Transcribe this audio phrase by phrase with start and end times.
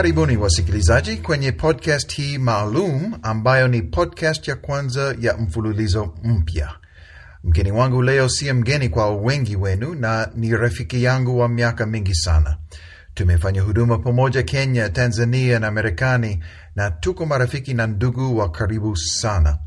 [0.00, 6.72] Karibuni wasikilizaji kwenye podcast hii maalum ambayo ni podcast ya kwanza ya mfululizo mpya.
[7.44, 12.14] Mgeni wangu leo siye mgeni kwa wengi wenu na ni rafiki yangu wa miaka mingi
[12.14, 12.56] sana.
[13.14, 16.44] Tumefanya huduma pamoja Kenya, Tanzania na Marekani
[16.76, 19.58] na tuko marafiki na ndugu wa karibu sana.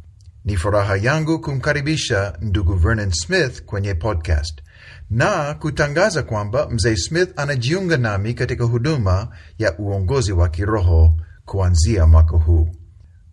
[0.46, 4.62] Ni furaha yangu kumkaribisha ndugu Vernon Smith kwenye podcast
[5.10, 11.14] na kutangaza kwamba mzee Smith anajiunga nami katika huduma ya uongozi wa kiroho
[11.46, 12.68] kuanzia mwaka huu.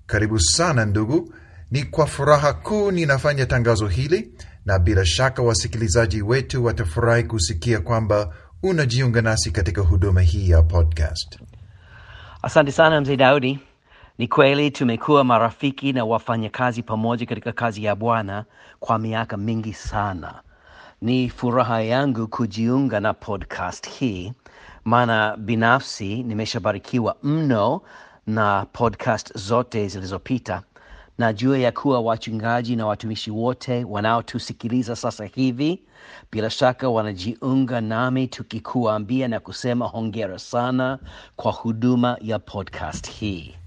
[0.06, 1.34] Karibu sana ndugu.
[1.70, 4.30] Ni kwa furaha kuu ninafanya tangazo hili,
[4.64, 11.38] na bila shaka wasikilizaji wetu watafurahi kusikia kwamba unajiunga nasi katika huduma hii ya podcast.
[12.42, 13.58] Asante sana mzee Daudi.
[14.18, 18.44] Ni kweli tumekuwa marafiki na wafanyakazi pamoja katika kazi ya Bwana
[18.80, 20.42] kwa miaka mingi sana.
[21.02, 24.32] Ni furaha yangu kujiunga na podcast hii,
[24.84, 27.80] maana binafsi nimeshabarikiwa mno
[28.26, 30.62] na podcast zote zilizopita.
[31.18, 35.82] Najua ya kuwa wachungaji na watumishi wote wanaotusikiliza sasa hivi
[36.32, 40.98] bila shaka wanajiunga nami tukikuambia na kusema hongera sana
[41.36, 43.59] kwa huduma ya podcast hii.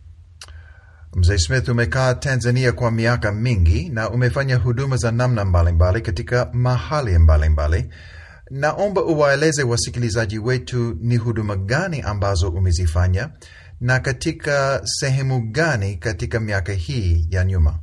[1.15, 7.17] Mzee Smith, umekaa Tanzania kwa miaka mingi na umefanya huduma za namna mbalimbali katika mahali
[7.17, 7.85] mbalimbali.
[8.51, 13.29] Naomba uwaeleze wasikilizaji wetu ni huduma gani ambazo umezifanya
[13.81, 17.79] na katika sehemu gani katika miaka hii ya nyuma.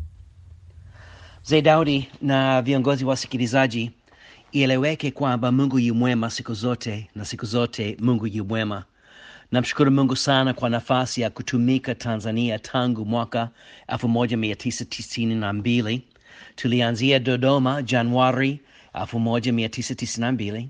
[1.44, 3.90] Mzee Daudi na viongozi wasikilizaji,
[4.52, 8.84] ieleweke kwamba Mungu yu mwema siku zote na siku zote Mungu yu mwema.
[9.52, 13.48] Namshukuru Mungu sana kwa nafasi ya kutumika Tanzania tangu mwaka
[13.88, 16.00] 1992.
[16.56, 18.60] Tulianzia Dodoma Januari
[18.94, 20.66] 1992.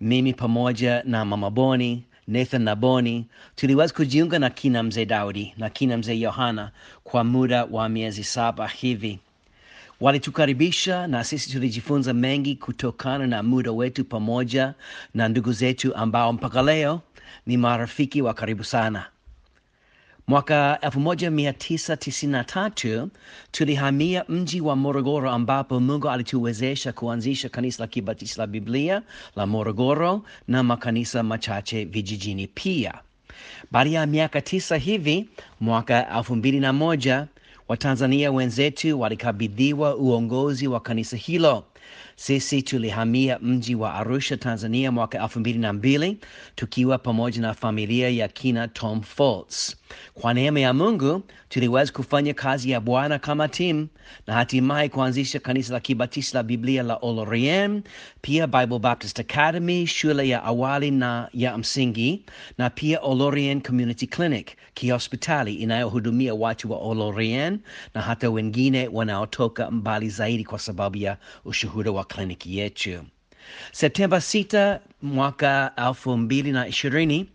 [0.00, 5.70] Mimi pamoja na Mama Boni, Nathan na Boni tuliweza kujiunga na kina mzee Daudi na
[5.70, 6.70] kina mzee Yohana
[7.04, 9.18] kwa muda wa miezi saba hivi.
[10.00, 14.74] Walitukaribisha na sisi tulijifunza mengi kutokana na muda wetu pamoja
[15.14, 17.00] na ndugu zetu ambao mpaka leo
[17.46, 19.06] ni marafiki wa karibu sana.
[20.26, 23.06] Mwaka 1993
[23.52, 29.02] tulihamia mji wa Morogoro ambapo Mungu alituwezesha kuanzisha kanisa la Kibatisi la Biblia
[29.36, 32.94] la Morogoro na makanisa machache vijijini pia.
[33.70, 35.28] Baada ya miaka tisa hivi,
[35.60, 37.26] mwaka 2001
[37.68, 41.64] Watanzania wenzetu walikabidhiwa uongozi wa kanisa hilo.
[42.22, 46.18] Sisi tulihamia mji wa Arusha, Tanzania mwaka elfu mbili na mbili
[46.54, 49.76] tukiwa pamoja na familia ya kina Tom Foltz.
[50.14, 53.88] Kwa neema ya Mungu tuliweza kufanya kazi ya Bwana kama timu
[54.26, 57.82] na hatimaye kuanzisha kanisa la Kibatisi la Biblia la Olorien,
[58.22, 62.24] pia Bible Baptist Academy, shule ya awali na ya msingi,
[62.58, 67.58] na pia Olorien Community Clinic, kihospitali inayohudumia watu wa Olorien
[67.94, 73.04] na hata wengine wanaotoka mbali zaidi kwa sababu ya ushuhuda wa kliniki yetu.
[73.72, 77.26] Septemba 6 mwaka elfu mbili na ishirini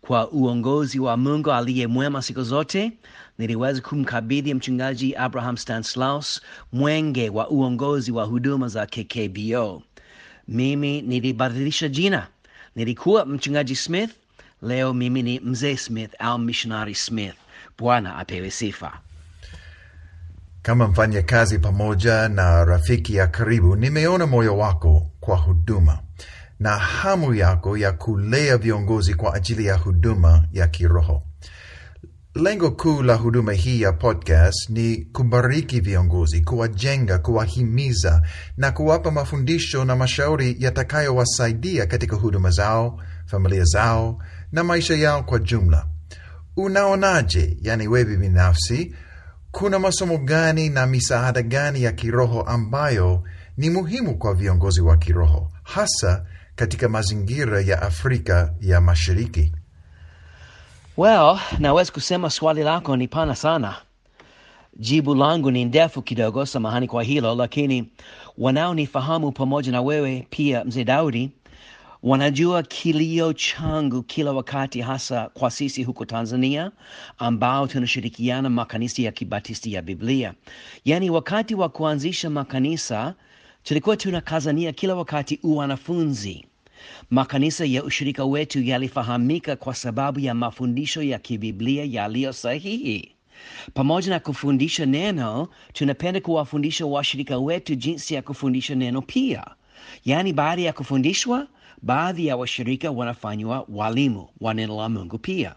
[0.00, 2.92] kwa uongozi wa Mungu aliye mwema siku zote,
[3.38, 6.40] niliweza kumkabidhi mchungaji Abraham Stanislaus
[6.72, 9.82] mwenge wa uongozi wa huduma za KKBO.
[10.48, 12.26] Mimi nilibadilisha jina,
[12.76, 14.10] nilikuwa mchungaji Smith,
[14.62, 17.34] leo mimi ni mzee Smith au missionary Smith.
[17.78, 18.92] Bwana apewe sifa.
[20.62, 25.98] Kama mfanya kazi pamoja na rafiki ya karibu, nimeona moyo wako kwa huduma
[26.60, 31.22] na hamu yako ya kulea viongozi kwa ajili ya huduma ya kiroho.
[32.34, 38.22] Lengo kuu la huduma hii ya podcast ni kubariki viongozi, kuwajenga, kuwahimiza
[38.56, 44.18] na kuwapa mafundisho na mashauri yatakayowasaidia katika huduma zao, familia zao
[44.52, 45.86] na maisha yao kwa jumla.
[46.56, 48.94] Unaonaje, yani wewe binafsi,
[49.50, 53.22] kuna masomo gani na misaada gani ya kiroho ambayo
[53.56, 56.24] ni muhimu kwa viongozi wa kiroho hasa
[56.60, 59.52] katika mazingira ya Afrika ya Mashariki?
[60.96, 63.76] Well, naweza kusema swali lako ni pana sana.
[64.76, 67.88] Jibu langu ni ndefu kidogo, samahani kwa hilo, lakini
[68.38, 71.30] wanaonifahamu pamoja na wewe pia, mzee Daudi,
[72.02, 76.70] wanajua kilio changu kila wakati, hasa kwa sisi huko Tanzania
[77.18, 80.34] ambao tunashirikiana makanisa ya Kibatisti ya Biblia.
[80.84, 83.14] Yaani, wakati wa kuanzisha makanisa
[83.62, 86.46] tulikuwa tunakazania kila wakati uwanafunzi.
[87.10, 93.12] Makanisa ya ushirika wetu yalifahamika kwa sababu ya mafundisho ya kibiblia yaliyo sahihi.
[93.74, 99.44] Pamoja na kufundisha neno, tunapenda kuwafundisha washirika wetu jinsi ya kufundisha neno pia.
[100.04, 101.46] Yaani, baada ya kufundishwa,
[101.82, 105.54] baadhi ya washirika wanafanywa walimu wa neno la Mungu pia.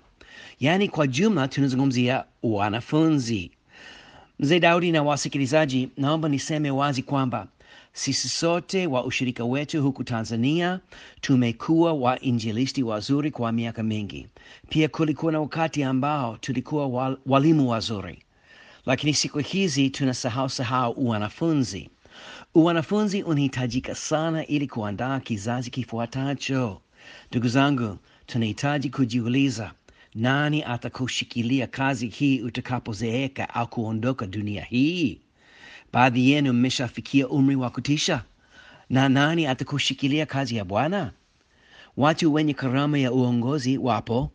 [0.60, 3.52] yaani kwa jumla tunazungumzia wanafunzi.
[4.40, 7.48] Mzee Daudi na wasikilizaji, naomba niseme wazi kwamba
[7.94, 10.80] sisi sote wa ushirika wetu huku Tanzania
[11.22, 14.28] tumekuwa wainjilisti wazuri kwa miaka mingi.
[14.70, 18.20] Pia kulikuwa na wakati ambao tulikuwa wal, walimu wazuri,
[18.86, 21.90] lakini siku hizi tunasahau sahau uwanafunzi.
[22.56, 26.82] Uwanafunzi unahitajika sana ili kuandaa kizazi kifuatacho.
[27.32, 29.72] Ndugu zangu, tunahitaji kujiuliza
[30.16, 35.20] nani atakushikilia kazi hii utakapozeeka au kuondoka dunia hii?
[35.94, 38.24] Baadhi yenu mmeshafikia umri wa kutisha,
[38.90, 41.12] na nani atakushikilia kazi ya Bwana?
[41.98, 44.32] Watu wenye karama ya uongozi wapo,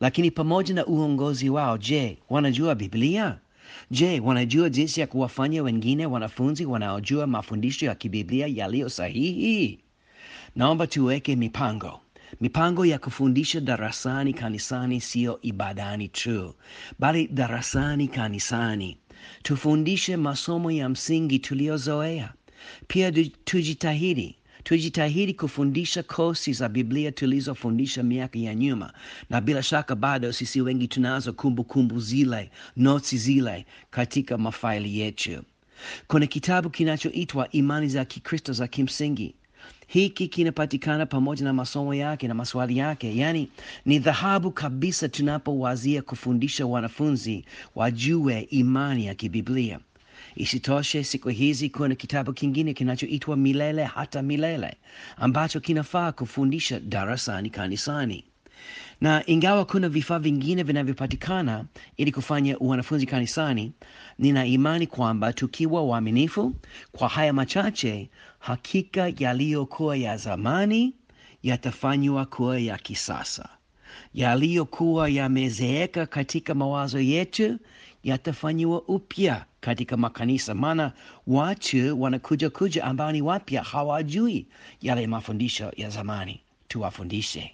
[0.00, 3.38] lakini pamoja na uongozi wao, je, wanajua Biblia?
[3.90, 9.78] Je, wanajua jinsi ya kuwafanya wengine wanafunzi wanaojua mafundisho ya kibiblia yaliyo sahihi?
[10.56, 12.00] Naomba tuweke mipango
[12.40, 16.54] mipango ya kufundisha darasani kanisani, siyo ibadani tu,
[16.98, 18.96] bali darasani kanisani.
[19.42, 22.32] Tufundishe masomo ya msingi tuliyozoea.
[22.86, 23.12] Pia
[23.44, 28.92] tujitahidi tujitahidi kufundisha kosi za Biblia tulizofundisha miaka ya nyuma,
[29.30, 35.42] na bila shaka bado sisi wengi tunazo kumbukumbu kumbu zile, notsi zile katika mafaili yetu.
[36.06, 39.34] Kuna kitabu kinachoitwa Imani za Kikristo za Kimsingi.
[39.86, 43.48] Hiki kinapatikana pamoja na masomo yake na maswali yake, yaani
[43.84, 47.44] ni dhahabu kabisa tunapowazia kufundisha wanafunzi
[47.74, 49.78] wajue imani ya kibiblia.
[50.36, 54.76] Isitoshe, siku hizi kuna kitabu kingine kinachoitwa Milele hata Milele
[55.16, 58.24] ambacho kinafaa kufundisha darasani kanisani.
[59.00, 61.64] Na ingawa kuna vifaa vingine vinavyopatikana
[61.96, 63.72] ili kufanya wanafunzi kanisani,
[64.18, 66.54] nina imani kwamba tukiwa waaminifu
[66.92, 68.10] kwa haya machache,
[68.46, 70.94] hakika yaliyokuwa ya zamani
[71.42, 73.48] yatafanywa kuwa ya kisasa.
[74.14, 77.58] Yaliyokuwa yamezeeka katika mawazo yetu
[78.04, 80.92] yatafanyiwa upya katika makanisa, maana
[81.26, 84.46] watu wanakuja kuja ambao ni wapya, hawajui
[84.82, 86.40] yale mafundisho ya zamani.
[86.68, 87.52] Tuwafundishe.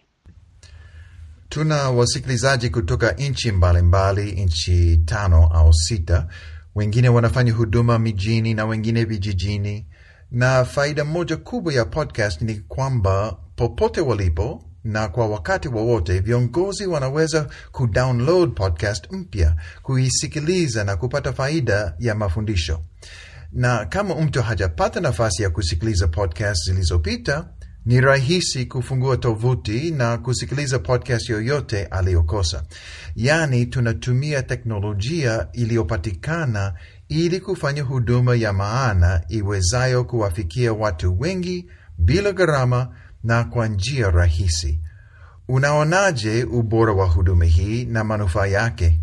[1.49, 6.27] Tuna wasikilizaji kutoka nchi mbalimbali, nchi tano au sita.
[6.75, 9.87] Wengine wanafanya huduma mijini na wengine vijijini,
[10.33, 16.87] na faida moja kubwa ya podcast ni kwamba popote walipo na kwa wakati wowote viongozi
[16.87, 22.81] wanaweza kudownload podcast mpya, kuisikiliza na kupata faida ya mafundisho.
[23.53, 27.49] Na kama mtu hajapata nafasi ya kusikiliza podcast zilizopita,
[27.87, 32.63] ni rahisi kufungua tovuti na kusikiliza podcast yoyote aliyokosa.
[33.17, 36.75] Yaani, tunatumia teknolojia iliyopatikana
[37.09, 41.67] ili kufanya huduma ya maana iwezayo kuwafikia watu wengi
[41.99, 42.89] bila gharama
[43.25, 44.81] na kwa njia rahisi.
[45.49, 49.01] Unaonaje ubora wa huduma hii na manufaa yake?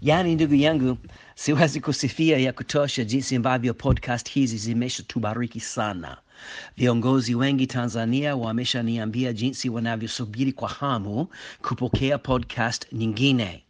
[0.00, 0.98] Yaani, ndugu yangu,
[1.34, 6.16] siwezi kusifia ya kutosha jinsi ambavyo podcast hizi zimeshatubariki sana.
[6.76, 11.28] Viongozi wengi Tanzania wameshaniambia jinsi wanavyosubiri kwa hamu
[11.62, 13.62] kupokea podcast nyingine.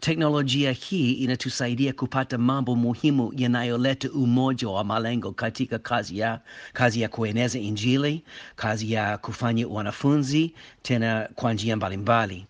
[0.00, 6.40] Teknolojia hii inatusaidia kupata mambo muhimu yanayoleta umoja wa malengo katika kazi ya,
[6.72, 8.24] kazi ya kueneza Injili,
[8.56, 12.46] kazi ya kufanya wanafunzi, tena kwa njia mbalimbali.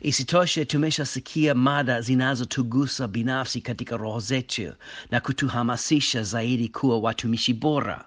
[0.00, 4.72] Isitoshe, tumeshasikia mada zinazotugusa binafsi katika roho zetu
[5.10, 8.04] na kutuhamasisha zaidi kuwa watumishi bora.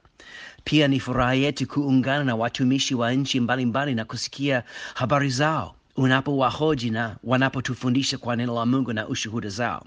[0.64, 6.90] Pia ni furaha yetu kuungana na watumishi wa nchi mbalimbali na kusikia habari zao unapowahoji
[6.90, 9.86] na wanapotufundisha kwa neno la Mungu na ushuhuda zao.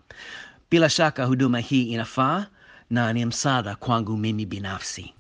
[0.71, 2.47] Bila shaka huduma hii inafaa
[2.91, 5.15] na ni msaada kwangu mimi binafsi.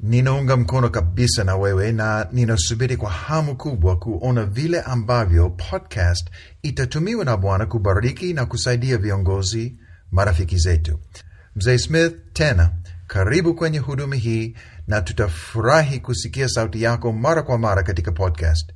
[0.00, 6.28] Ninaunga mkono kabisa na wewe na ninasubiri kwa hamu kubwa kuona vile ambavyo podcast
[6.62, 9.76] itatumiwa na Bwana kubariki na kusaidia viongozi,
[10.12, 10.98] marafiki zetu.
[11.56, 12.70] Mzee Smith, tena
[13.06, 18.72] karibu kwenye huduma hii, na tutafurahi kusikia sauti yako mara kwa mara katika podcast.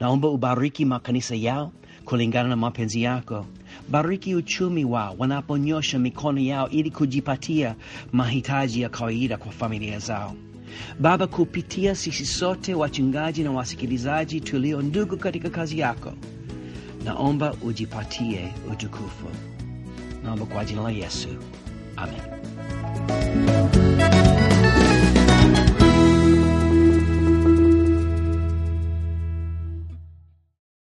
[0.00, 1.72] Naomba ubariki makanisa yao
[2.04, 3.46] kulingana na mapenzi yako.
[3.88, 7.74] Bariki uchumi wao wanaponyosha mikono yao ili kujipatia
[8.12, 10.34] mahitaji ya kawaida kwa familia zao.
[11.00, 16.12] Baba, kupitia sisi sote wachungaji na wasikilizaji tulio ndugu katika kazi yako,
[17.04, 19.26] naomba ujipatie utukufu.
[20.24, 21.28] Naomba kwa jina la Yesu,
[21.98, 24.07] 阿门。